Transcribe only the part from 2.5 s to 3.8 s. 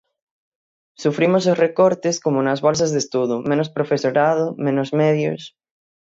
bolsas de estudo, menos